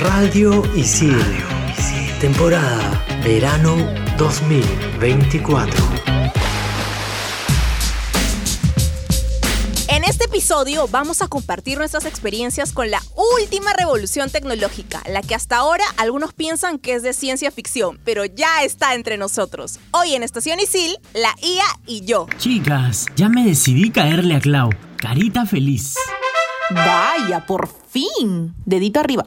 [0.00, 1.14] Radio Isil.
[2.20, 3.76] Temporada Verano
[4.16, 5.76] 2024.
[9.88, 13.02] En este episodio vamos a compartir nuestras experiencias con la
[13.36, 18.24] última revolución tecnológica, la que hasta ahora algunos piensan que es de ciencia ficción, pero
[18.24, 19.80] ya está entre nosotros.
[19.90, 22.26] Hoy en Estación Isil, la IA y yo.
[22.38, 24.70] Chicas, ya me decidí caerle a Clau.
[24.96, 25.94] Carita feliz.
[26.70, 28.54] Vaya, por fin.
[28.64, 29.26] Dedito arriba.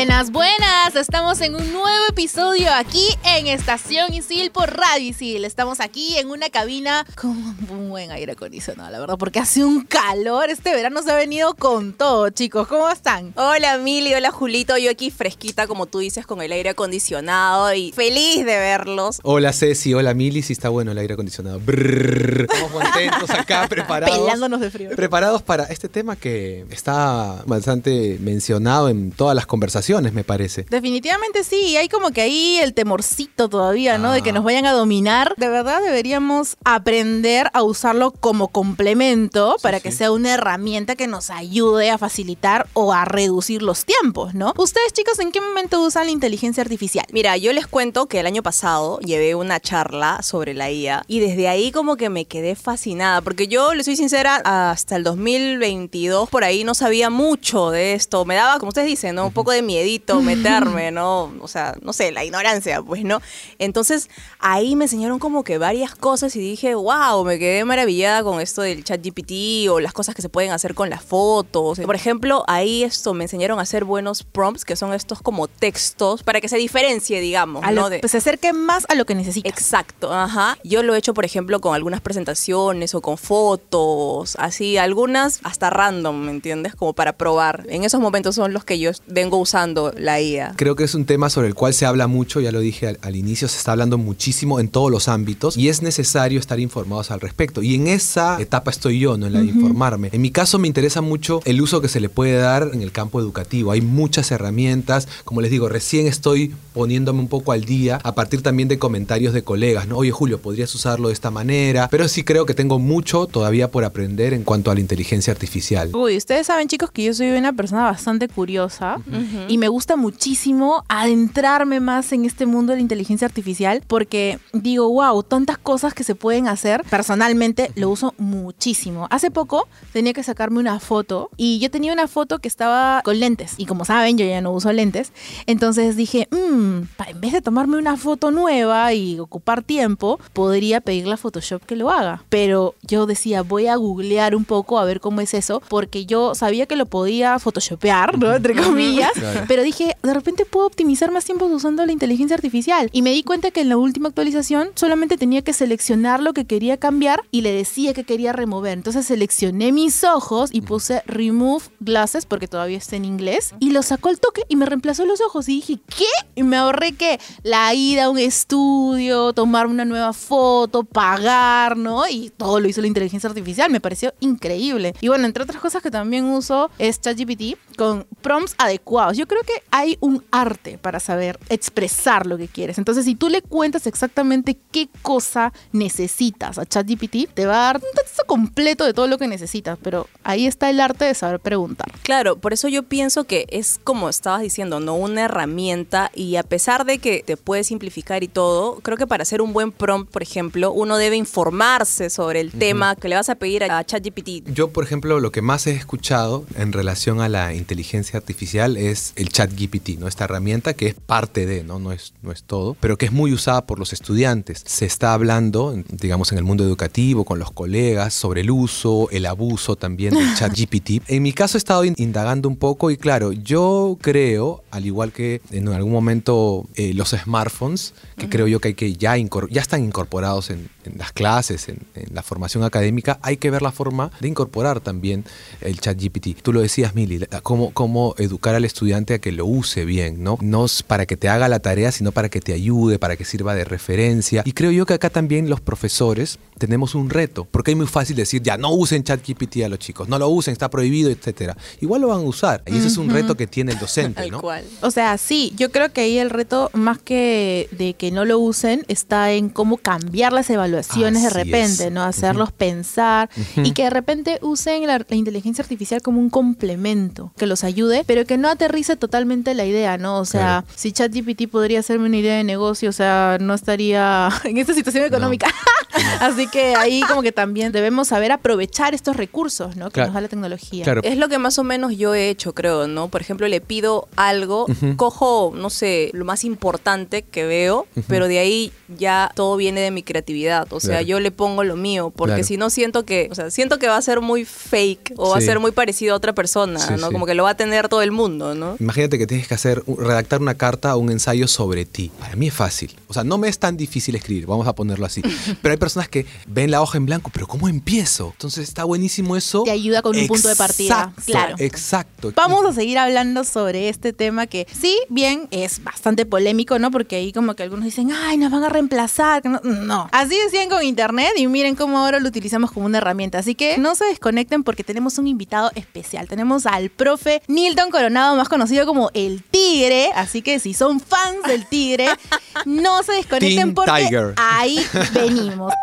[0.00, 0.96] Buenas, buenas.
[0.96, 5.44] Estamos en un nuevo episodio aquí en Estación Isil por Radio Isil.
[5.44, 7.32] Estamos aquí en una cabina con
[7.68, 10.48] un buen aire acondicionado, la verdad, porque hace un calor.
[10.48, 12.66] Este verano se ha venido con todo, chicos.
[12.66, 13.34] ¿Cómo están?
[13.36, 14.14] Hola, Mili.
[14.14, 14.78] Hola, Julito.
[14.78, 19.20] Yo aquí fresquita, como tú dices, con el aire acondicionado y feliz de verlos.
[19.22, 21.60] Hola Ceci, hola Mili, sí está bueno el aire acondicionado.
[21.60, 22.46] Brrr.
[22.50, 24.18] Estamos contentos acá, preparados.
[24.18, 24.90] Pelándonos de frío.
[24.96, 30.64] Preparados para este tema que está bastante mencionado en todas las conversaciones, me parece.
[30.70, 34.12] Definitivamente sí, hay como que ahí el temorcito todavía, ¿no?
[34.12, 34.34] De que Ah.
[34.34, 35.34] nos vayan a dominar.
[35.36, 39.98] De verdad deberíamos aprender a usarlo como complemento para que sí.
[39.98, 44.52] sea una herramienta que nos ayude a facilitar o a reducir los tiempos, ¿no?
[44.56, 47.04] Ustedes chicos, ¿en qué momento usan la inteligencia artificial?
[47.12, 51.18] Mira, yo les cuento que el año pasado llevé una charla sobre la IA y
[51.20, 56.28] desde ahí como que me quedé fascinada porque yo, le soy sincera, hasta el 2022
[56.30, 58.24] por ahí no sabía mucho de esto.
[58.24, 59.26] Me daba, como ustedes dicen, ¿no?
[59.26, 61.32] Un poco de miedito meterme, ¿no?
[61.40, 63.20] O sea, no sé, la ignorancia, pues, ¿no?
[63.58, 68.40] Entonces ahí me enseñaron como que varias cosas y dije, wow, me quedé maravillada con
[68.40, 71.80] esto del chat GPT o las cosas que se pueden hacer con las fotos.
[71.80, 76.22] Por ejemplo, ahí esto me enseñaron a hacer buenos prompts, que son estos como textos,
[76.22, 77.90] para que se diferencie, digamos, A lo- ¿no?
[77.90, 79.52] De- pues se acerque más a lo que necesitas.
[79.52, 80.58] Exacto, ajá.
[80.64, 85.70] Yo lo he hecho, por ejemplo, con algunas presentaciones o con fotos, así, algunas hasta
[85.70, 86.74] random, ¿me entiendes?
[86.74, 87.64] Como para probar.
[87.68, 90.54] En esos momentos son los que yo vengo usando la IA.
[90.56, 92.98] Creo que es un tema sobre el cual se habla mucho, ya lo dije al,
[93.02, 97.10] al inicio, se está hablando muchísimo en todos los ámbitos y es necesario estar informados
[97.10, 97.62] al respecto.
[97.62, 99.26] Y en esa etapa estoy yo, ¿no?
[99.26, 100.10] En la de informarme.
[100.12, 102.92] En mi caso me interesa mucho el uso que se le puede dar en el
[102.92, 103.72] campo educativo.
[103.72, 108.42] Hay muchas herramientas, como les digo, recién estoy poniéndome un poco al día a partir
[108.42, 109.96] también de comentarios de colegas, ¿no?
[109.96, 113.84] Oye Julio, podrías usarlo de esta manera, pero sí creo que tengo mucho todavía por
[113.84, 115.90] aprender en cuanto a la inteligencia artificial.
[115.94, 119.00] Uy, ustedes saben chicos que yo soy una persona bastante curiosa
[119.48, 124.88] y me gusta muchísimo adentrarme más en este mundo de la inteligencia artificial porque digo,
[124.88, 126.82] wow, tantas cosas que se pueden hacer.
[126.88, 129.06] Personalmente lo uso muchísimo.
[129.10, 133.20] Hace poco tenía que sacarme una foto y yo tenía una foto que estaba con
[133.20, 135.12] lentes y como saben yo ya no uso lentes.
[135.46, 140.80] Entonces dije, "Mm, pa- en vez de tomarme una foto nueva y ocupar tiempo, podría
[140.80, 142.22] pedirle a Photoshop que lo haga.
[142.30, 146.34] Pero yo decía, voy a googlear un poco a ver cómo es eso, porque yo
[146.34, 148.34] sabía que lo podía photoshopear, ¿no?
[148.34, 149.10] Entre comillas.
[149.12, 149.44] Claro.
[149.50, 152.88] Pero dije, de repente puedo optimizar más tiempo usando la inteligencia artificial.
[152.92, 156.44] Y me di cuenta que en la última actualización solamente tenía que seleccionar lo que
[156.44, 158.74] quería cambiar y le decía que quería remover.
[158.74, 163.82] Entonces seleccioné mis ojos y puse remove glasses, porque todavía está en inglés, y lo
[163.82, 165.48] sacó al toque y me reemplazó los ojos.
[165.48, 166.04] Y dije, ¿qué?
[166.36, 172.06] Y me ahorré que la ida a un estudio, tomar una nueva foto, pagar, ¿no?
[172.08, 173.68] Y todo lo hizo la inteligencia artificial.
[173.68, 174.94] Me pareció increíble.
[175.00, 179.16] Y bueno, entre otras cosas que también uso es ChatGPT con prompts adecuados.
[179.16, 182.78] Yo creo que hay un arte para saber expresar lo que quieres.
[182.78, 187.76] Entonces, si tú le cuentas exactamente qué cosa necesitas a ChatGPT, te va a dar
[187.76, 189.78] un texto completo de todo lo que necesitas.
[189.82, 191.90] Pero ahí está el arte de saber preguntar.
[192.02, 194.94] Claro, por eso yo pienso que es como estabas diciendo, ¿no?
[194.94, 199.22] Una herramienta y a pesar de que te puede simplificar y todo, creo que para
[199.22, 203.28] hacer un buen prompt, por ejemplo, uno debe informarse sobre el tema que le vas
[203.28, 204.52] a pedir a ChatGPT.
[204.52, 207.69] Yo, por ejemplo, lo que más he escuchado en relación a la inteligencia
[208.18, 210.08] artificial es el chat GPT, ¿no?
[210.08, 211.78] Esta herramienta que es parte de, ¿no?
[211.78, 214.62] No es, no es todo, pero que es muy usada por los estudiantes.
[214.66, 219.26] Se está hablando, digamos, en el mundo educativo, con los colegas, sobre el uso, el
[219.26, 221.02] abuso también del chat GPT.
[221.08, 225.12] En mi caso he estado in- indagando un poco y claro, yo creo, al igual
[225.12, 229.60] que en algún momento eh, los smartphones, que creo yo que hay que ya, ya
[229.60, 231.80] están incorporados en, en las clases, en,
[232.12, 235.24] la formación académica, hay que ver la forma de incorporar también
[235.60, 236.40] el chat GPT.
[236.42, 240.38] Tú lo decías, Mili, cómo, cómo educar al estudiante a que lo use bien, ¿no?
[240.40, 243.54] No para que te haga la tarea, sino para que te ayude, para que sirva
[243.54, 244.42] de referencia.
[244.44, 248.14] Y creo yo que acá también los profesores tenemos un reto, porque es muy fácil
[248.14, 251.56] decir, ya, no usen ChatGPT a los chicos, no lo usen, está prohibido, etcétera.
[251.80, 252.62] Igual lo van a usar.
[252.66, 254.40] Y ese es un reto que tiene el docente, ¿no?
[254.40, 254.62] cual.
[254.82, 258.38] O sea, sí, yo creo que ahí el reto, más que de que no lo
[258.38, 261.92] usen, está en cómo cambiar las evaluaciones de repente, es.
[261.92, 262.02] ¿no?
[262.04, 267.46] Hacerlos pensar y que de repente usen la, la inteligencia artificial como un complemento que
[267.46, 270.18] los ayude, pero que no aterrice totalmente la idea, ¿no?
[270.18, 270.66] O sea, Claro.
[270.76, 275.04] si ChatGPT podría hacerme una idea de negocio, o sea, no estaría en esta situación
[275.04, 275.48] económica.
[276.20, 279.86] Así que ahí como que también debemos saber aprovechar estos recursos, ¿no?
[279.86, 280.08] Que Claro.
[280.08, 280.84] nos da la tecnología.
[280.84, 281.00] Claro.
[281.04, 283.08] Es lo que más o menos yo he hecho, creo, ¿no?
[283.08, 284.66] Por ejemplo, le pido algo,
[284.96, 289.90] cojo, no sé, lo más importante que veo, pero de ahí ya todo viene de
[289.90, 290.72] mi creatividad.
[290.72, 291.06] O sea, Claro.
[291.06, 292.44] yo le pongo lo mío, porque Claro.
[292.46, 295.38] si no siento que, o sea, siento que va a ser muy fake o va
[295.38, 297.06] a ser muy parecido a otra persona, Sí, ¿no?
[297.08, 297.12] sí.
[297.12, 298.76] Como que lo va a tener todo el mundo, ¿no?
[298.80, 302.10] Imagínate que tienes que hacer, redactar una carta o un ensayo sobre ti.
[302.18, 302.96] Para mí es fácil.
[303.08, 305.22] O sea, no me es tan difícil escribir, vamos a ponerlo así.
[305.62, 308.30] Pero hay personas que ven la hoja en blanco, pero ¿cómo empiezo?
[308.32, 309.62] Entonces está buenísimo eso.
[309.64, 311.56] Te ayuda con un punto de partida, claro.
[311.58, 312.32] Exacto.
[312.36, 316.90] Vamos a seguir hablando sobre este tema que sí, bien, es bastante polémico, ¿no?
[316.90, 319.44] Porque ahí como que algunos dicen, ay, nos van a reemplazar.
[319.44, 320.08] No, no.
[320.12, 323.38] Así decían con Internet y miren cómo ahora lo utilizamos como una herramienta.
[323.38, 326.28] Así que no se desconecten porque tenemos un invitado especial.
[326.28, 330.10] Tenemos al profe Nilton Coronado, más conocido como el Tigre.
[330.14, 332.06] Así que si son fans del Tigre,
[332.64, 334.34] no se desconecten Team porque Tiger.
[334.36, 334.84] ahí
[335.14, 335.72] venimos.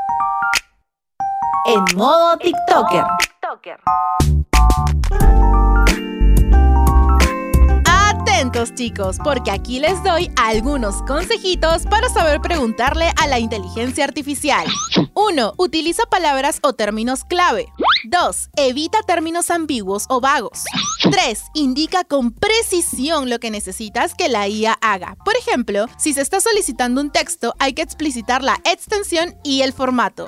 [1.66, 3.04] En modo TikToker.
[7.86, 14.68] Atentos chicos, porque aquí les doy algunos consejitos para saber preguntarle a la inteligencia artificial.
[15.14, 15.54] 1.
[15.58, 17.68] Utiliza palabras o términos clave.
[18.06, 18.50] 2.
[18.56, 20.64] Evita términos ambiguos o vagos.
[21.10, 21.44] 3.
[21.56, 25.16] Indica con precisión lo que necesitas que la IA haga.
[25.26, 29.74] Por ejemplo, si se está solicitando un texto, hay que explicitar la extensión y el
[29.74, 30.28] formato.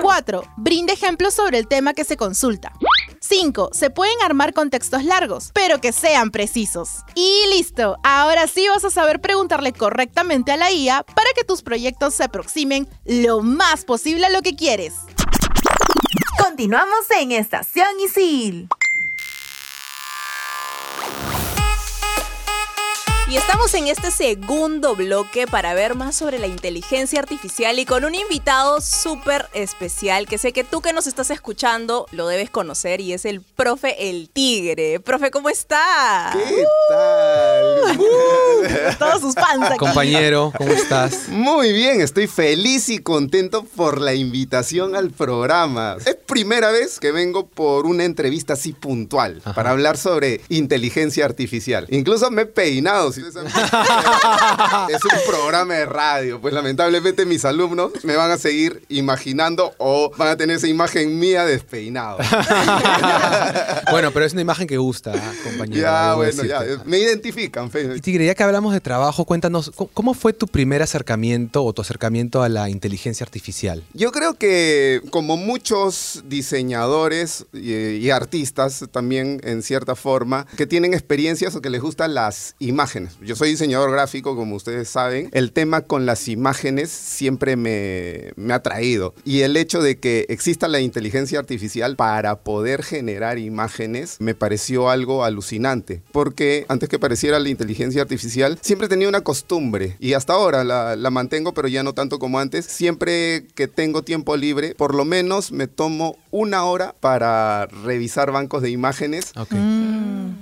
[0.00, 0.42] 4.
[0.56, 2.72] Brinda ejemplos sobre el tema que se consulta.
[3.20, 3.70] 5.
[3.72, 7.04] Se pueden armar contextos largos, pero que sean precisos.
[7.14, 11.62] Y listo, ahora sí vas a saber preguntarle correctamente a la IA para que tus
[11.62, 14.94] proyectos se aproximen lo más posible a lo que quieres.
[16.38, 18.68] Continuamos en Estación Isil.
[23.30, 28.06] Y estamos en este segundo bloque para ver más sobre la inteligencia artificial y con
[28.06, 33.02] un invitado súper especial que sé que tú que nos estás escuchando lo debes conocer
[33.02, 34.98] y es el profe El Tigre.
[35.00, 36.30] Profe, ¿cómo está?
[36.32, 37.98] ¿Qué tal?
[39.08, 39.78] Todos sus fans aquí.
[39.78, 41.28] Compañero, ¿cómo estás?
[41.28, 45.96] Muy bien, estoy feliz y contento por la invitación al programa.
[46.04, 49.54] Es primera vez que vengo por una entrevista así puntual Ajá.
[49.54, 51.86] para hablar sobre inteligencia artificial.
[51.90, 53.12] Incluso me he peinado.
[53.12, 53.34] si es
[55.04, 56.40] un programa de radio.
[56.40, 61.18] Pues lamentablemente mis alumnos me van a seguir imaginando o van a tener esa imagen
[61.18, 62.18] mía despeinado.
[63.90, 65.80] bueno, pero es una imagen que gusta, ¿ah, compañero.
[65.82, 66.60] ya, bueno, ya.
[66.60, 66.84] decirte.
[66.88, 67.70] Me identifican.
[67.70, 67.88] fe.
[67.96, 71.72] Y Tigre, ya que hablamos de trabajo, cuéntanos, ¿cómo- ¿cómo fue tu primer acercamiento o
[71.72, 73.82] tu acercamiento a la inteligencia artificial?
[73.94, 80.92] Yo creo que como muchos diseñadores y, y artistas también en cierta forma que tienen
[80.92, 83.14] experiencias o que les gustan las imágenes.
[83.22, 85.30] Yo soy diseñador gráfico, como ustedes saben.
[85.32, 89.14] El tema con las imágenes siempre me, me ha traído.
[89.24, 94.90] Y el hecho de que exista la inteligencia artificial para poder generar imágenes me pareció
[94.90, 96.02] algo alucinante.
[96.12, 99.96] Porque antes que pareciera la inteligencia artificial, siempre tenía una costumbre.
[100.00, 102.66] Y hasta ahora la, la mantengo, pero ya no tanto como antes.
[102.66, 108.62] Siempre que tengo tiempo libre, por lo menos me tomo una hora para revisar bancos
[108.62, 109.52] de imágenes Ok.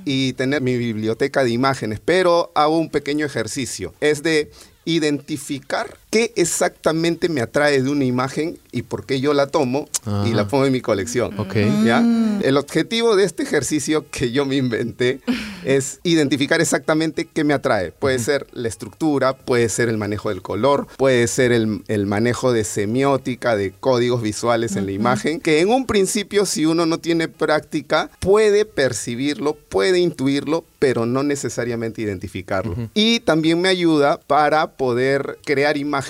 [0.05, 3.95] y tener mi biblioteca de imágenes, pero hago un pequeño ejercicio.
[4.01, 4.51] Es de
[4.85, 9.87] identificar qué exactamente me atrae de una imagen y por qué yo la tomo
[10.25, 10.49] y la Ajá.
[10.49, 11.39] pongo en mi colección.
[11.39, 11.57] Ok.
[11.85, 12.03] ¿Ya?
[12.43, 15.21] El objetivo de este ejercicio que yo me inventé
[15.65, 17.93] es identificar exactamente qué me atrae.
[17.93, 22.53] Puede ser la estructura, puede ser el manejo del color, puede ser el, el manejo
[22.53, 26.99] de semiótica, de códigos visuales en la imagen, que en un principio si uno no
[26.99, 32.75] tiene práctica puede percibirlo, puede intuirlo, pero no necesariamente identificarlo.
[32.95, 36.06] Y también me ayuda para poder crear imágenes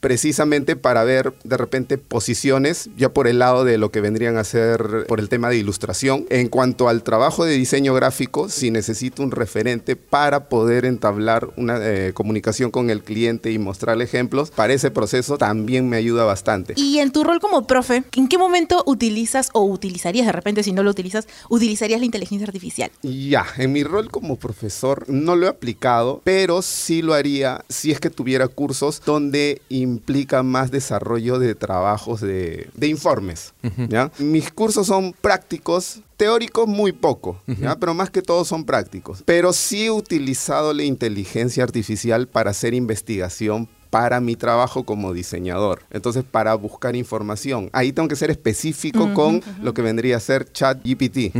[0.00, 4.44] precisamente para ver de repente posiciones ya por el lado de lo que vendrían a
[4.44, 6.26] ser por el tema de ilustración.
[6.30, 11.78] En cuanto al trabajo de diseño gráfico, si necesito un referente para poder entablar una
[11.80, 16.74] eh, comunicación con el cliente y mostrarle ejemplos, para ese proceso también me ayuda bastante.
[16.76, 20.72] Y en tu rol como profe, ¿en qué momento utilizas o utilizarías de repente, si
[20.72, 22.90] no lo utilizas, utilizarías la inteligencia artificial?
[23.02, 27.92] Ya, en mi rol como profesor no lo he aplicado, pero sí lo haría si
[27.92, 29.15] es que tuviera cursos donde
[29.68, 33.54] implica más desarrollo de trabajos de, de informes.
[33.88, 34.10] ¿ya?
[34.18, 37.76] Mis cursos son prácticos, teóricos muy poco, ¿ya?
[37.76, 39.22] pero más que todo son prácticos.
[39.24, 45.80] Pero sí he utilizado la inteligencia artificial para hacer investigación para mi trabajo como diseñador.
[45.90, 47.70] Entonces, para buscar información.
[47.72, 51.34] Ahí tengo que ser específico con lo que vendría a ser chat GPT.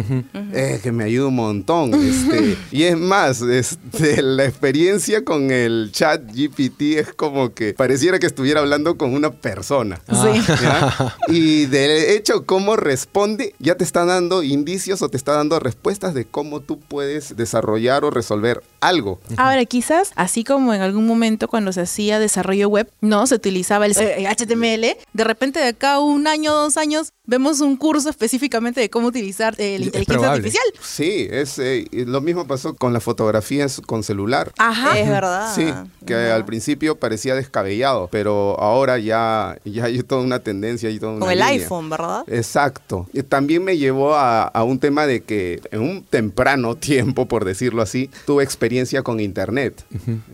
[0.55, 1.93] Eh, que me ayuda un montón.
[1.93, 8.19] Este, y es más, este, la experiencia con el chat GPT es como que pareciera
[8.19, 10.01] que estuviera hablando con una persona.
[10.09, 10.41] Sí.
[10.63, 11.15] ¿ya?
[11.29, 16.15] Y de hecho, cómo responde, ya te está dando indicios o te está dando respuestas
[16.15, 19.21] de cómo tú puedes desarrollar o resolver algo.
[19.37, 23.87] Ahora, quizás, así como en algún momento cuando se hacía desarrollo web, no se utilizaba
[23.87, 28.80] el eh, HTML, de repente de acá un año, dos años, vemos un curso específicamente
[28.80, 30.64] de cómo utilizar eh, la inteligencia artificial.
[30.80, 34.52] Sí, es eh, lo mismo pasó con las fotografías con celular.
[34.59, 34.99] Ajá.
[34.99, 35.54] Es verdad.
[35.54, 35.73] Sí,
[36.06, 41.12] que al principio parecía descabellado, pero ahora ya, ya hay toda una tendencia y toda
[41.12, 42.25] una Con el iPhone, ¿verdad?
[42.28, 43.09] Exacto.
[43.12, 47.45] Y también me llevó a, a un tema de que en un temprano tiempo, por
[47.45, 49.85] decirlo así, tuve experiencia con Internet.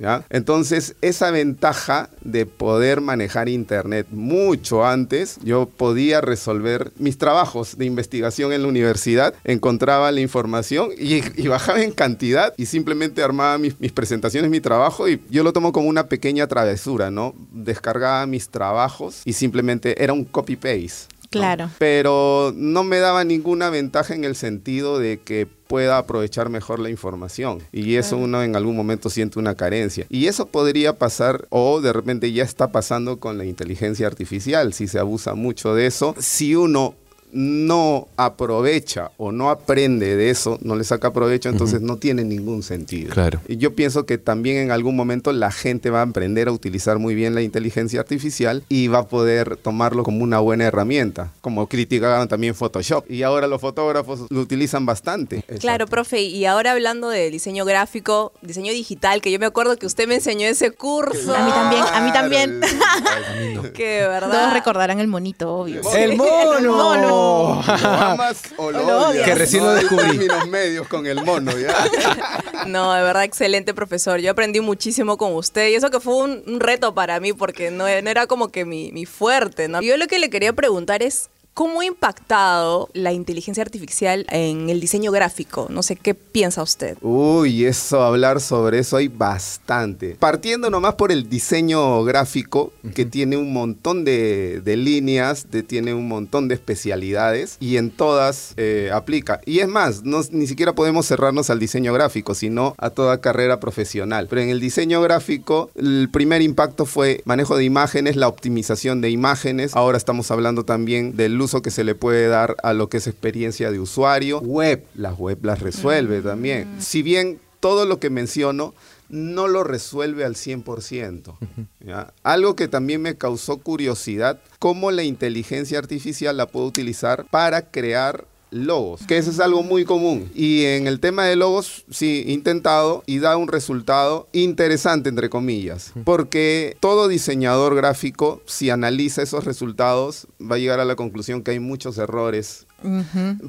[0.01, 0.25] ¿ya?
[0.31, 7.85] Entonces, esa ventaja de poder manejar Internet mucho antes, yo podía resolver mis trabajos de
[7.85, 13.59] investigación en la universidad, encontraba la información y, y bajaba en cantidad y simplemente armaba
[13.59, 17.35] mis, mis presentaciones, mi trabajo y yo lo tomo como una pequeña travesura, ¿no?
[17.53, 21.13] Descargaba mis trabajos y simplemente era un copy-paste.
[21.31, 21.71] Claro.
[21.79, 26.91] Pero no me daba ninguna ventaja en el sentido de que pueda aprovechar mejor la
[26.91, 27.63] información.
[27.73, 30.05] Y eso uno en algún momento siente una carencia.
[30.11, 34.87] Y eso podría pasar o de repente ya está pasando con la inteligencia artificial, si
[34.87, 36.15] se abusa mucho de eso.
[36.19, 36.95] Si uno
[37.33, 42.63] no aprovecha o no aprende de eso, no le saca provecho, entonces no tiene ningún
[42.63, 43.13] sentido.
[43.13, 43.41] Claro.
[43.49, 46.99] Y yo pienso que también en algún momento la gente va a aprender a utilizar
[46.99, 51.67] muy bien la inteligencia artificial y va a poder tomarlo como una buena herramienta, como
[51.69, 53.11] criticaban también Photoshop.
[53.11, 55.43] Y ahora los fotógrafos lo utilizan bastante.
[55.61, 59.87] Claro, profe, y ahora hablando de diseño gráfico, diseño digital, que yo me acuerdo que
[59.87, 61.35] usted me enseñó ese curso.
[61.35, 62.61] A mí también, a mí también.
[63.73, 64.31] Que de verdad.
[64.31, 65.81] Todos recordarán el monito, obvio.
[65.95, 67.22] ¡El mono!
[67.23, 67.63] ¿Lo
[68.01, 69.07] amas o lo, lo odias?
[69.11, 69.25] odias.
[69.25, 70.09] Que recién lo No descubrí.
[70.09, 71.75] términos medios con el mono, ¿ya?
[72.67, 74.21] No, de verdad, excelente profesor.
[74.21, 77.71] Yo aprendí muchísimo con usted y eso que fue un, un reto para mí porque
[77.73, 79.81] no, no era como que mi, mi fuerte, ¿no?
[79.83, 84.81] Yo lo que le quería preguntar es, ¿cómo ha impactado la inteligencia artificial en el
[84.81, 85.67] diseño gráfico?
[85.71, 86.97] No sé, ¿qué piensa usted?
[87.03, 90.17] Uy, eso, hablar sobre eso hay bastante.
[90.19, 95.95] Partiendo nomás por el diseño gráfico, que tiene un montón de, de líneas, de- tiene
[95.95, 99.41] un montón de especialidades y en todas eh, aplica.
[99.47, 103.61] Y es más, no, ni siquiera podemos cerrarnos al diseño gráfico, sino a toda carrera
[103.61, 104.27] profesional.
[104.29, 109.11] Pero en el diseño gráfico, el primer impacto fue manejo de imágenes, la optimización de
[109.11, 109.75] imágenes.
[109.77, 113.07] Ahora estamos hablando también del uso que se le puede dar a lo que es
[113.07, 114.41] experiencia de usuario.
[114.41, 116.69] Web, las web las resuelve también.
[116.81, 118.75] Si bien todo lo que menciono
[119.09, 121.37] no lo resuelve al 100%.
[121.81, 122.13] ¿ya?
[122.23, 128.27] Algo que también me causó curiosidad, cómo la inteligencia artificial la puedo utilizar para crear
[128.53, 130.31] logos, que eso es algo muy común.
[130.35, 135.93] Y en el tema de logos, sí, intentado y da un resultado interesante, entre comillas,
[136.05, 141.53] porque todo diseñador gráfico, si analiza esos resultados, va a llegar a la conclusión que
[141.53, 142.67] hay muchos errores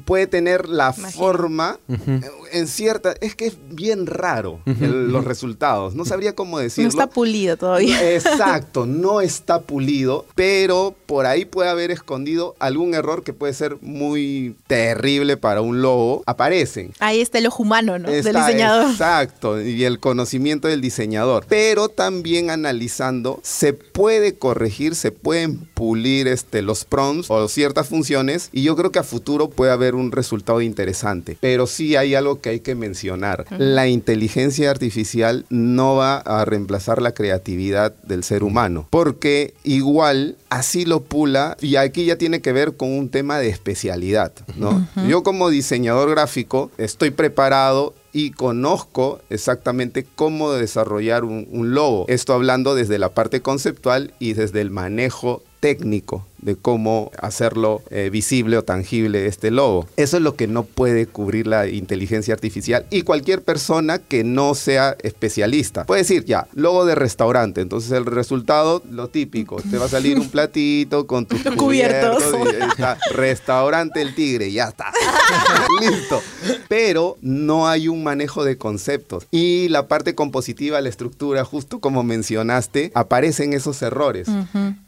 [0.04, 2.20] puede tener la forma eh,
[2.52, 6.88] en cierta es que es bien raro el- los resultados no sabría cómo No decirlo
[6.90, 8.12] está pulido todavía.
[8.14, 13.76] Exacto, no está pulido, pero por ahí puede haber escondido algún error que puede ser
[13.80, 16.22] muy terrible para un logo.
[16.26, 16.92] Aparecen.
[17.00, 18.08] Ahí está el ojo humano, ¿no?
[18.10, 18.90] Del Está- diseñador.
[18.90, 21.46] Exacto, y el conocimiento del diseñador.
[21.48, 28.48] Pero también analizando, se puede corregir, se pueden pulir este, los prompts o ciertas funciones,
[28.52, 31.36] y yo creo que a futuro puede haber un resultado interesante.
[31.40, 33.46] Pero sí hay algo que hay que mencionar.
[33.58, 40.84] La inteligencia artificial no va a reemplazar la creatividad del ser humano, porque igual así
[40.84, 44.86] lo pula, y aquí ya tiene que ver con un tema de especialidad, ¿no?
[45.08, 52.04] Yo como diseñador gráfico estoy preparado y conozco exactamente cómo desarrollar un, un logo.
[52.08, 58.10] Esto hablando desde la parte conceptual y desde el manejo técnico de cómo hacerlo eh,
[58.12, 59.86] visible o tangible este logo.
[59.96, 64.54] Eso es lo que no puede cubrir la inteligencia artificial y cualquier persona que no
[64.54, 65.84] sea especialista.
[65.84, 70.18] Puede decir, ya, logo de restaurante, entonces el resultado, lo típico, te va a salir
[70.18, 72.22] un platito con tus cubiertos.
[72.22, 74.92] cubiertos y ahí está, restaurante El Tigre, ya está.
[75.80, 76.20] Listo.
[76.68, 79.26] Pero no hay un manejo de conceptos.
[79.30, 84.28] Y la parte compositiva, la estructura, justo como mencionaste, aparecen esos errores.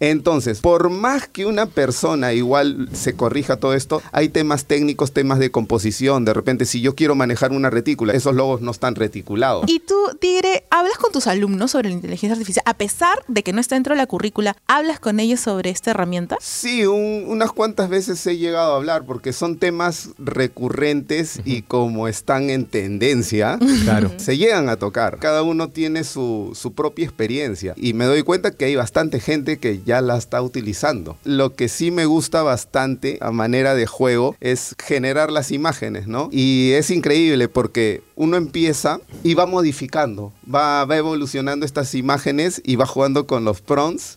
[0.00, 5.38] Entonces, por más que una persona igual se corrija todo esto, hay temas técnicos, temas
[5.38, 6.24] de composición.
[6.24, 9.64] De repente, si yo quiero manejar una retícula, esos logos no están reticulados.
[9.68, 12.62] Y tú, Tigre, ¿hablas con tus alumnos sobre la inteligencia artificial?
[12.66, 15.90] A pesar de que no está dentro de la currícula, ¿hablas con ellos sobre esta
[15.92, 16.36] herramienta?
[16.40, 22.08] Sí, un- unas cuantas veces he llegado a hablar porque son temas recurrentes y como
[22.08, 24.10] están en tendencia, Claro.
[24.16, 25.18] se llegan a tocar.
[25.18, 29.58] Cada uno tiene su, su propia experiencia y me doy cuenta que hay bastante gente
[29.58, 31.16] que ya la está utilizando.
[31.37, 36.31] Lo que sí me gusta bastante a manera de juego es generar las imágenes, ¿no?
[36.33, 42.76] Y es increíble porque uno empieza y va modificando, va, va evolucionando estas imágenes y
[42.76, 44.16] va jugando con los prompts,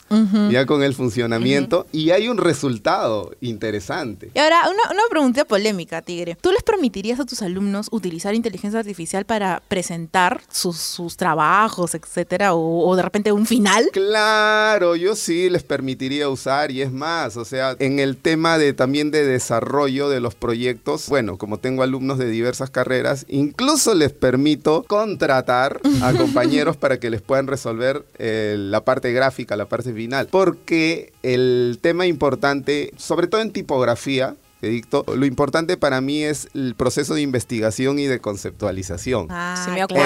[0.50, 4.32] ya con el funcionamiento y hay un resultado interesante.
[4.34, 6.38] Y ahora, una, una pregunta polémica, Tigre.
[6.40, 12.54] ¿Tú les permitirías a tus alumnos utilizar inteligencia artificial para presentar sus, sus trabajos, etcétera,
[12.54, 13.90] o, o de repente un final?
[13.92, 18.74] Claro, yo sí les permitiría usar y es más, o sea, en el tema de
[18.74, 24.12] también de desarrollo de los proyectos, bueno, como tengo alumnos de diversas carreras, incluso les
[24.12, 29.94] permito contratar a compañeros para que les puedan resolver eh, la parte gráfica, la parte
[29.94, 36.24] final, porque el tema importante, sobre todo en tipografía, que dicto, lo importante para mí
[36.24, 39.28] es el proceso de investigación y de conceptualización.
[39.30, 40.06] Ah, Sí me acuerdo.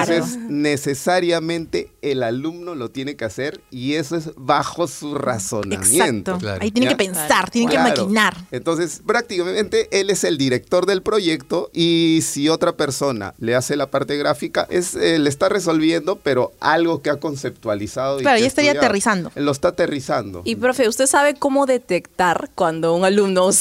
[0.00, 6.32] Entonces, necesariamente el alumno lo tiene que hacer y eso es bajo su razonamiento.
[6.32, 6.38] Exacto.
[6.38, 6.62] Claro.
[6.62, 6.96] Ahí tienen Ya.
[6.96, 7.94] que pensar, tienen Claro.
[7.94, 8.36] que maquinar.
[8.50, 13.90] Entonces, prácticamente él es el director del proyecto y si otra persona le hace la
[13.90, 18.18] parte gráfica, es, eh, le está resolviendo, pero algo que ha conceptualizado.
[18.18, 18.86] y Claro, ya estaría estudiado.
[18.86, 19.32] aterrizando.
[19.34, 20.42] Lo está aterrizando.
[20.44, 23.52] Y profe, ¿usted sabe cómo detectar cuando un alumno ha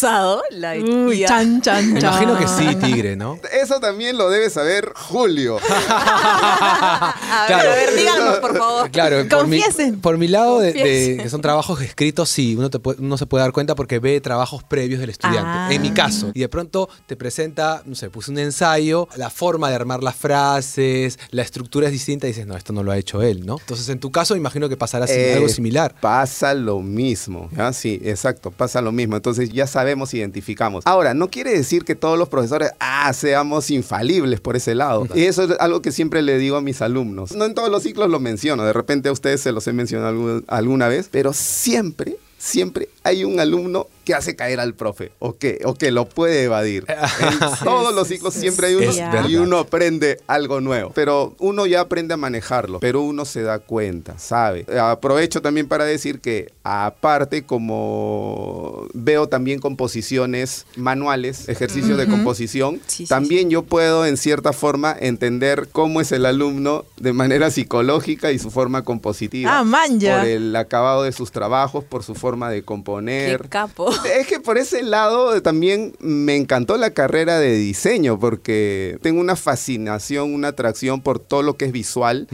[0.52, 2.12] la Uy, chan, chan, Me chan.
[2.24, 3.40] imagino que sí, Tigre, ¿no?
[3.52, 5.58] Eso también lo debe saber Julio.
[5.70, 7.72] A ver, Claro.
[7.72, 8.92] a ver, díganos, por favor.
[8.92, 10.00] Claro, por mi, Confiesen.
[10.02, 13.44] por mi lado, de, que son trabajos escritos, sí, uno, te puede- uno se puede
[13.44, 15.50] dar cuenta porque ve trabajos previos del estudiante.
[15.50, 15.70] Ah.
[15.72, 16.32] En mi caso.
[16.34, 20.16] Y de pronto te presenta, no sé, puse un ensayo, la forma de armar las
[20.16, 23.58] frases, la estructura es distinta y dices, no, esto no lo ha hecho él, ¿no?
[23.60, 25.96] Entonces, en tu caso, imagino que pasará así- Eh, algo similar.
[26.02, 27.50] Pasa lo mismo.
[27.56, 27.72] ¿ya?
[27.74, 29.16] Sí, exacto, pasa lo mismo.
[29.16, 30.84] Entonces ya sabemos, identificamos.
[30.86, 35.08] Ahora, no quiere decir que todos los profesores, ah, seamos infalibles por ese lado.
[35.14, 37.32] Y eso es algo que siempre le digo a mis alumnos.
[37.34, 40.44] No en todos los ciclos lo menciono, de repente a ustedes se los he mencionado
[40.48, 45.60] alguna vez, pero siempre, siempre hay un alumno que hace caer al profe o que,
[45.66, 46.86] o que lo puede evadir.
[47.20, 49.26] En todos los ciclos siempre hay uno y verdad.
[49.42, 50.92] uno aprende algo nuevo.
[50.96, 54.66] Pero uno ya aprende a manejarlo, pero uno se da cuenta, sabe.
[54.80, 63.04] Aprovecho también para decir que aparte como veo también composiciones manuales, ejercicios de composición, Sí,
[63.04, 68.32] sí, también yo puedo en cierta forma entender cómo es el alumno de manera psicológica
[68.32, 69.60] y su forma compositiva.
[69.60, 70.20] Ah, man, ya.
[70.20, 73.42] Por el acabado de sus trabajos, por su forma de componer.
[73.42, 73.89] Qué capo.
[74.20, 79.36] Es que por ese lado también me encantó la carrera de diseño porque tengo una
[79.36, 82.28] fascinación, una atracción por todo lo que es visual,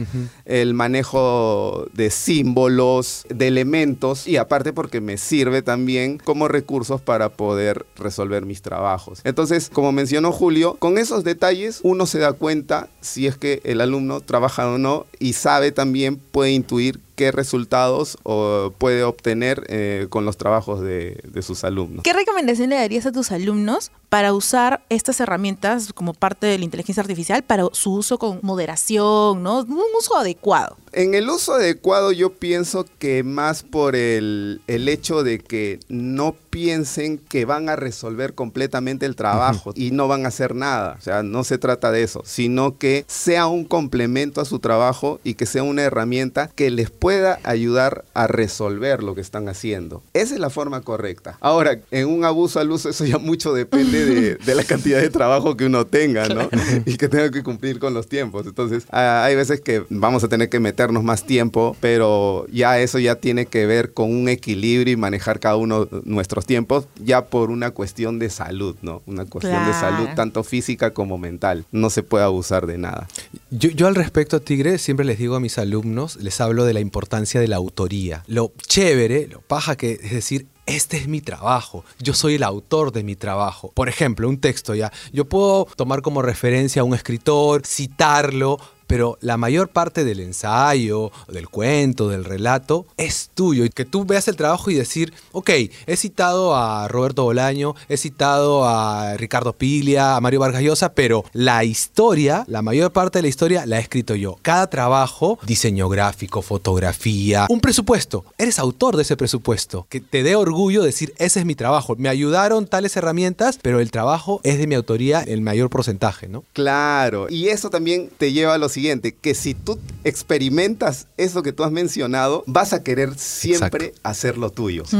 [0.44, 7.30] el manejo de símbolos, de elementos y aparte porque me sirve también como recursos para
[7.30, 9.20] poder resolver mis trabajos.
[9.24, 13.80] Entonces, como mencionó Julio, con esos detalles uno se da cuenta si es que el
[13.80, 20.06] alumno trabaja o no y sabe también, puede intuir qué resultados o puede obtener eh,
[20.10, 22.04] con los trabajos de, de sus alumnos.
[22.04, 26.64] ¿Qué recomendación le darías a tus alumnos para usar estas herramientas como parte de la
[26.64, 29.60] inteligencia artificial para su uso con moderación, ¿no?
[29.60, 30.76] Un uso adecuado.
[30.92, 36.34] En el uso adecuado yo pienso que más por el, el hecho de que no
[36.48, 40.96] piensen que van a resolver completamente el trabajo y no van a hacer nada.
[40.98, 45.20] O sea, no se trata de eso, sino que sea un complemento a su trabajo
[45.22, 50.02] y que sea una herramienta que les pueda ayudar a resolver lo que están haciendo.
[50.14, 51.36] Esa es la forma correcta.
[51.40, 55.00] Ahora, en un abuso al uso, eso ya mucho depende depende de, de la cantidad
[55.00, 56.48] de trabajo que uno tenga, ¿no?
[56.86, 58.46] Y que tenga que cumplir con los tiempos.
[58.46, 63.16] Entonces, hay veces que vamos a tener que meternos más tiempo, pero ya eso ya
[63.16, 67.70] tiene que ver con un equilibrio y manejar cada uno nuestros tiempos, ya por una
[67.70, 69.02] cuestión de salud, ¿no?
[69.06, 71.64] Una cuestión de salud tanto física como mental.
[71.72, 73.08] No se puede abusar de nada.
[73.50, 76.80] Yo, yo al respecto, Tigre, siempre les digo a mis alumnos, les hablo de la
[76.80, 78.24] importancia de la autoría.
[78.26, 82.92] Lo chévere, lo paja que es decir, este es mi trabajo, yo soy el autor
[82.92, 83.70] de mi trabajo.
[83.74, 89.18] Por ejemplo, un texto ya, yo puedo tomar como referencia a un escritor, citarlo, pero
[89.20, 93.64] la mayor parte del ensayo, del cuento, del relato, es tuyo.
[93.64, 95.50] Y que tú veas el trabajo y decir, ok,
[95.86, 101.24] he citado a Roberto Bolaño, he citado a Ricardo Pilia, a Mario Vargas Llosa, pero
[101.32, 104.38] la historia, la mayor parte de la historia la he escrito yo.
[104.42, 108.24] Cada trabajo, diseño gráfico, fotografía, un presupuesto.
[108.38, 109.86] Eres autor de ese presupuesto.
[109.88, 111.96] Que te dé orgullo decir, ese es mi trabajo.
[111.96, 116.44] Me ayudaron tales herramientas, pero el trabajo es de mi autoría el mayor porcentaje, ¿no?
[116.52, 121.52] Claro, y eso también te lleva a lo siguiente, que si tú experimentas eso que
[121.52, 124.00] tú has mencionado, vas a querer siempre Exacto.
[124.08, 124.96] hacerlo tuyo, Sí,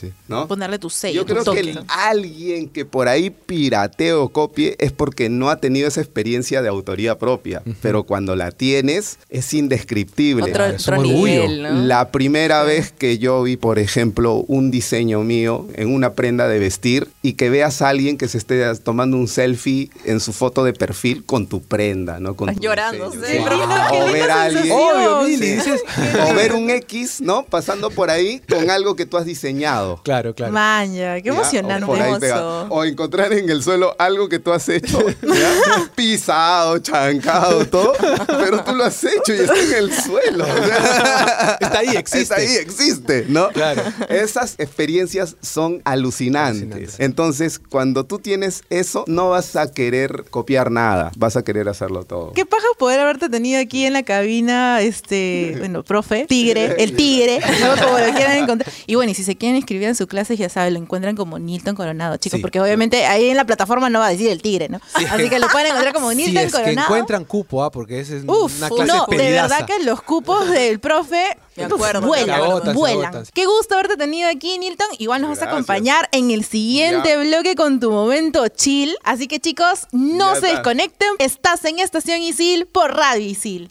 [0.00, 0.12] sí.
[0.28, 0.46] ¿no?
[0.46, 1.62] Ponerle tu sello, Yo tu creo toque.
[1.62, 6.00] que el- alguien que por ahí piratee o copie es porque no ha tenido esa
[6.00, 10.50] experiencia de autoría propia, pero cuando la tienes es indescriptible.
[10.50, 11.42] Otro, es un otro orgullo.
[11.48, 11.70] nivel, ¿no?
[11.86, 16.58] La primera vez que yo vi, por ejemplo, un diseño mío en una prenda de
[16.58, 20.64] vestir y que veas a alguien que se esté tomando un selfie en su foto
[20.64, 22.34] de perfil con tu prenda, ¿no?
[22.36, 23.26] Con tu Llorando, diseño.
[23.26, 23.44] sí, Wow.
[23.44, 24.72] pero qué O ver a alguien.
[24.72, 25.52] Obvio, Mili, Sí.
[25.54, 25.82] dices,
[26.30, 27.44] O ver un X, ¿no?
[27.44, 30.00] Pasando por ahí con algo que tú has diseñado.
[30.04, 30.52] Claro, claro.
[30.52, 32.32] Maña, qué emocionante.
[32.32, 32.66] O.
[32.70, 35.90] O encontrar en el suelo algo que tú has hecho, ¿ya?
[35.94, 37.92] pisado, chancado, todo,
[38.26, 40.44] pero tú lo has hecho y está en el suelo.
[40.46, 42.20] Está ahí, existe.
[42.22, 43.48] Está ahí, existe, ¿no?
[43.50, 43.82] Claro.
[44.08, 46.62] Esas experiencias son alucinantes.
[46.62, 47.00] Alucinantes.
[47.00, 52.04] Entonces, cuando tú tienes eso, no vas a querer copiar nada, vas a querer hacerlo
[52.04, 52.32] todo.
[52.32, 57.38] Qué paja poder haberte tenido aquí en la cabina, este, bueno, profe, tigre, el tigre,
[57.60, 57.82] ¿no?
[57.84, 58.72] como lo quieran encontrar.
[58.86, 61.38] Y bueno, y si se quieren inscribir en su clase, ya saben, lo encuentran como
[61.38, 62.42] Nilton Coronado, chicos, Sí.
[62.42, 64.80] porque obviamente ahí en la plataforma no va a decir el tigre, ¿no?
[65.10, 66.86] Así que lo pueden encontrar como Nilton es que Coronado.
[66.88, 67.70] encuentran cupo, ¿ah?
[67.70, 71.64] porque esa es Uf, una clase no, de verdad que los cupos del profe Me
[71.64, 73.30] acuerdo, vuelan, se.
[73.32, 74.88] Qué gusto haberte tenido aquí, Nilton.
[74.98, 77.18] Igual nos vas a acompañar en el siguiente Ya.
[77.18, 78.96] bloque con tu momento chill.
[79.04, 80.56] Así que chicos, no Ya se está.
[80.58, 81.08] desconecten.
[81.18, 83.70] Estás en Estación Isil por Radio Isil.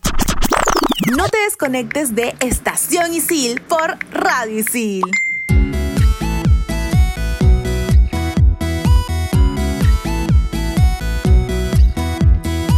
[1.17, 5.03] No te desconectes de Estación Isil por Radio Isil.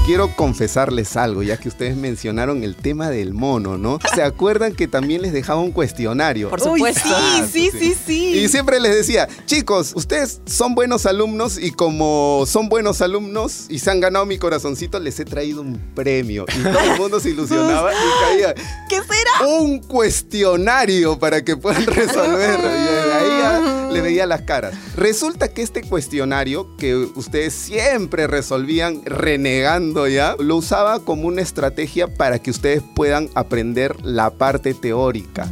[0.06, 3.98] Quiero confesarles algo, ya que ustedes mencionaron el tema del mono, ¿no?
[4.14, 6.52] ¿Se acuerdan que también les dejaba un cuestionario?
[6.52, 7.10] Por supuesto.
[7.52, 8.38] sí, sí, sí, sí.
[8.38, 13.80] Y siempre les decía, chicos, ustedes son buenos alumnos y como son buenos alumnos y
[13.80, 16.46] se han ganado mi corazoncito, les he traído un premio.
[16.56, 18.54] Y todo el mundo se ilusionaba y caía
[18.88, 19.48] ¿Qué será?
[19.58, 22.70] un cuestionario para que puedan resolverlo.
[22.70, 24.74] Y ahí ya le veía las caras.
[24.98, 32.14] Resulta que este cuestionario que ustedes siempre resolvían renegando ya, lo usaba como una estrategia
[32.14, 35.48] para que ustedes puedan aprender la parte teórica.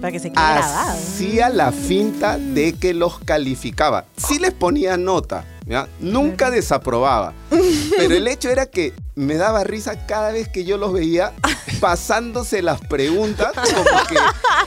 [0.00, 0.42] Para que se quede.
[0.42, 4.06] Hacía la finta de que los calificaba.
[4.16, 5.88] Sí les ponía nota, ¿ya?
[6.00, 7.32] nunca desaprobaba.
[7.96, 11.32] Pero el hecho era que me daba risa cada vez que yo los veía
[11.80, 14.16] pasándose las preguntas como que,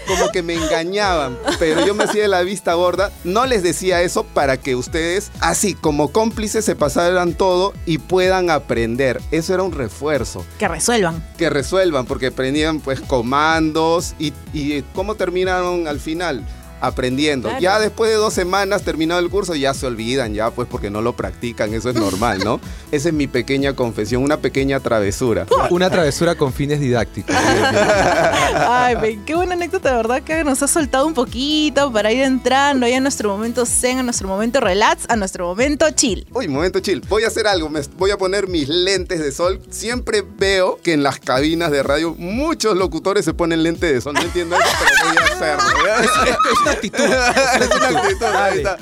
[0.07, 1.37] como que me engañaban.
[1.57, 3.11] Pero yo me hacía la vista gorda.
[3.23, 8.49] No les decía eso para que ustedes, así como cómplices, se pasaran todo y puedan
[8.49, 9.19] aprender.
[9.31, 11.23] Eso era un refuerzo Que resuelvan.
[11.37, 16.45] que resuelvan, porque aprendían pues comandos y, y cómo terminaron al final
[16.81, 17.49] aprendiendo.
[17.49, 17.61] Claro.
[17.61, 21.01] Ya después de dos semanas terminado el curso ya se olvidan, ya pues porque no
[21.01, 22.59] lo practican, eso es normal, ¿no?
[22.91, 25.45] Esa es mi pequeña confesión, una pequeña travesura.
[25.69, 27.35] Una travesura con fines didácticos.
[28.55, 32.87] Ay, qué buena anécdota, de verdad, que nos ha soltado un poquito para ir entrando
[32.87, 36.25] ya a nuestro momento zen, a nuestro momento relax, a nuestro momento chill.
[36.33, 37.01] Uy, momento chill.
[37.07, 37.69] Voy a hacer algo.
[37.69, 39.61] Me voy a poner mis lentes de sol.
[39.69, 44.13] Siempre veo que en las cabinas de radio muchos locutores se ponen lentes de sol.
[44.13, 46.64] No entiendo eso, pero voy a hacerlo.
[46.65, 47.03] una actitud.
[47.61, 48.77] Es una actitud, ahí está.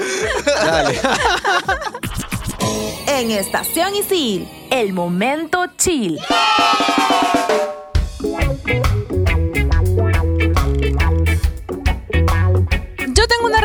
[0.66, 1.00] Dale.
[3.08, 6.20] En Estación Isil, el momento chill.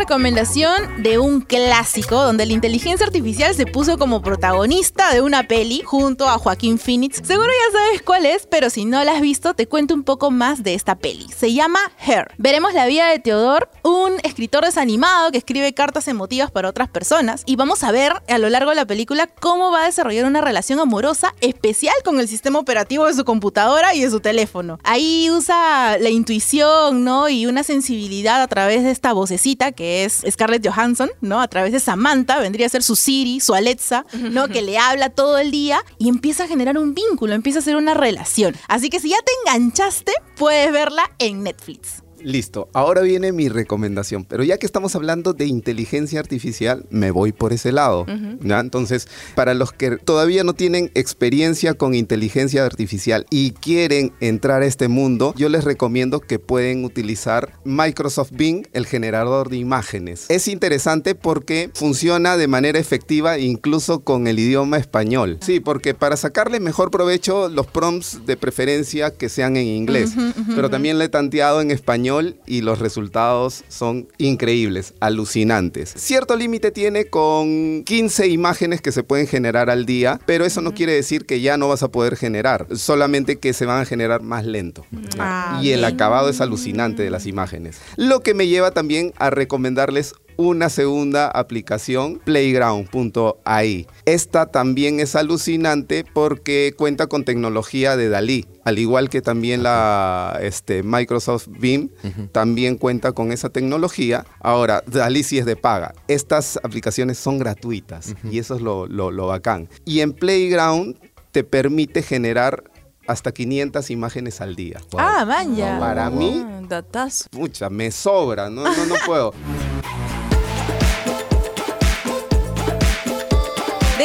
[0.08, 5.82] Recomendación de un clásico donde la inteligencia artificial se puso como protagonista de una peli
[5.84, 7.20] junto a Joaquín Phoenix.
[7.22, 10.30] Seguro ya sabes cuál es, pero si no la has visto, te cuento un poco
[10.30, 11.26] más de esta peli.
[11.36, 12.32] Se llama Her.
[12.38, 17.42] Veremos la vida de Theodore, un escritor desanimado que escribe cartas emotivas para otras personas,
[17.44, 20.40] y vamos a ver a lo largo de la película cómo va a desarrollar una
[20.40, 24.78] relación amorosa especial con el sistema operativo de su computadora y de su teléfono.
[24.84, 27.28] Ahí usa la intuición, ¿no?
[27.28, 31.40] Y una sensibilidad a través de esta vocecita que es Scarlett Johansson, ¿no?
[31.40, 34.48] A través de Samantha, vendría a ser su Siri, su Alexa, ¿no?
[34.48, 37.76] Que le habla todo el día y empieza a generar un vínculo, empieza a hacer
[37.76, 38.56] una relación.
[38.68, 42.02] Así que si ya te enganchaste, puedes verla en Netflix.
[42.22, 47.32] Listo, ahora viene mi recomendación, pero ya que estamos hablando de inteligencia artificial, me voy
[47.32, 48.06] por ese lado.
[48.40, 48.60] ¿ya?
[48.60, 54.66] Entonces, para los que todavía no tienen experiencia con inteligencia artificial y quieren entrar a
[54.66, 60.26] este mundo, yo les recomiendo que pueden utilizar Microsoft Bing, el generador de imágenes.
[60.28, 65.38] Es interesante porque funciona de manera efectiva incluso con el idioma español.
[65.40, 70.12] Sí, porque para sacarle mejor provecho, los prompts de preferencia que sean en inglés,
[70.54, 72.07] pero también le he tanteado en español
[72.46, 75.92] y los resultados son increíbles, alucinantes.
[75.94, 80.72] Cierto límite tiene con 15 imágenes que se pueden generar al día, pero eso no
[80.72, 84.22] quiere decir que ya no vas a poder generar, solamente que se van a generar
[84.22, 84.86] más lento.
[85.18, 85.92] Ah, y el bien.
[85.92, 87.78] acabado es alucinante de las imágenes.
[87.96, 93.86] Lo que me lleva también a recomendarles una segunda aplicación, playground.ai.
[94.04, 100.38] Esta también es alucinante porque cuenta con tecnología de Dalí, al igual que también la
[100.40, 101.90] este, Microsoft Beam,
[102.32, 104.24] también cuenta con esa tecnología.
[104.40, 105.92] Ahora, Dalí sí es de paga.
[106.06, 109.68] Estas aplicaciones son gratuitas y eso es lo, lo- lo bacán.
[109.84, 110.96] Y en Playground
[111.32, 112.62] te permite generar
[113.08, 114.80] hasta 500 imágenes al día.
[114.98, 115.78] Ah, man, ya.
[115.80, 117.24] Para mí, Datazo.
[117.32, 119.32] Mucha, me sobra, no, no, no puedo.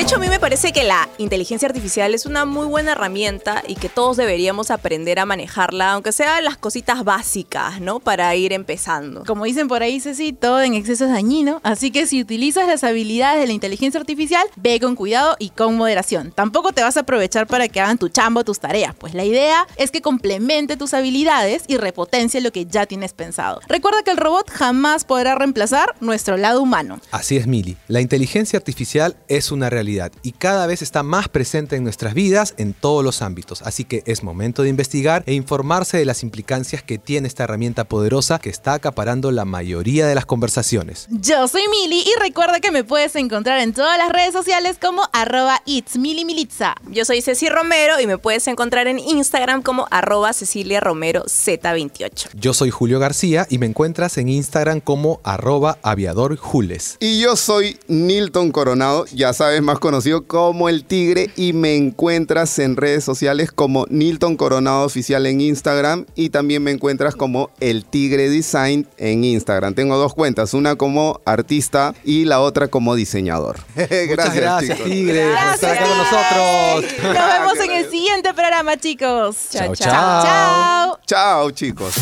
[0.03, 3.75] hecho, a mí me parece que la inteligencia artificial es una muy buena herramienta y
[3.75, 8.01] que todos deberíamos aprender a manejarla, aunque sean las cositas básicas, ¿no?
[8.01, 9.23] Para ir empezando.
[9.23, 11.61] Como dicen por ahí, Ceci, todo en exceso es dañino.
[11.63, 15.77] Así que si utilizas las habilidades de la inteligencia artificial, ve con cuidado y con
[15.77, 16.33] moderación.
[16.35, 19.65] Tampoco te vas a aprovechar para que hagan tu chambo tus tareas, pues la idea
[19.77, 23.61] es que complemente tus habilidades y repotencie lo que ya tienes pensado.
[23.69, 26.99] Recuerda que el robot jamás podrá reemplazar nuestro lado humano.
[27.11, 27.77] Así es, Mili.
[27.87, 32.53] La inteligencia artificial es una realidad y cada vez está más presente en nuestras vidas
[32.57, 33.61] en todos los ámbitos.
[33.61, 37.83] Así que es momento de investigar e informarse de las implicancias que tiene esta herramienta
[37.83, 41.07] poderosa que está acaparando la mayoría de las conversaciones.
[41.09, 45.03] Yo soy Mili y recuerda que me puedes encontrar en todas las redes sociales como
[45.13, 46.75] arroba it's Mili Militza.
[46.89, 52.29] Yo soy Ceci Romero y me puedes encontrar en Instagram como arroba Cecilia Romero Z28.
[52.33, 56.97] Yo soy Julio García y me encuentras en Instagram como arroba aviadorjules.
[56.99, 62.57] Y yo soy Nilton Coronado, ya sabes, más conocido como El Tigre, y me encuentras
[62.57, 67.83] en redes sociales como Nilton Coronado Oficial en Instagram y también me encuentras como El
[67.83, 69.73] Tigre Design en Instagram.
[69.73, 73.57] Tengo dos cuentas, una como artista y la otra como diseñador.
[73.75, 74.89] Muchas gracias, chicos.
[74.89, 77.03] Tigre, por estar acá con nosotros.
[77.03, 79.35] Nos vemos en el siguiente programa, chicos.
[79.49, 79.91] Chao, chao.
[79.91, 80.23] chao.
[80.23, 80.99] Chao.
[81.05, 81.93] Chao, chicos.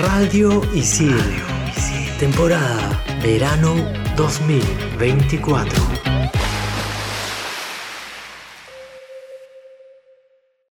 [0.00, 1.22] Radio Isil.
[2.18, 6.17] Temporada Verano 2024.